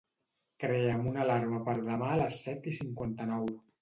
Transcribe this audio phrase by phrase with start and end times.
[0.63, 3.47] Crea'm una alarma per demà a les set i cinquanta-nou.